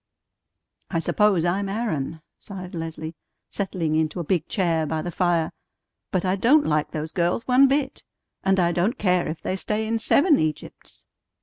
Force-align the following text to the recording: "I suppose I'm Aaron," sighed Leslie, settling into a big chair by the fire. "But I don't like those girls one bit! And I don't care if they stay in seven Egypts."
"I 0.89 0.97
suppose 0.97 1.45
I'm 1.45 1.69
Aaron," 1.69 2.21
sighed 2.39 2.73
Leslie, 2.73 3.13
settling 3.51 3.93
into 3.95 4.19
a 4.19 4.23
big 4.23 4.47
chair 4.47 4.87
by 4.87 5.03
the 5.03 5.11
fire. 5.11 5.51
"But 6.09 6.25
I 6.25 6.35
don't 6.35 6.65
like 6.65 6.89
those 6.89 7.11
girls 7.11 7.47
one 7.47 7.67
bit! 7.67 8.01
And 8.43 8.59
I 8.59 8.71
don't 8.71 8.97
care 8.97 9.27
if 9.27 9.43
they 9.43 9.55
stay 9.55 9.85
in 9.85 9.99
seven 9.99 10.39
Egypts." 10.39 11.05